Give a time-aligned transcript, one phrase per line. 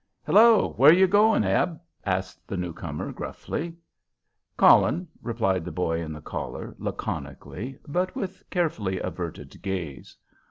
[0.25, 0.69] "Hello!
[0.77, 3.75] Where you goin', Ab?" asked the newcomer, gruffly.
[4.57, 10.17] "Callin'," replied the boy in the collar, laconically, but with carefully averted gaze.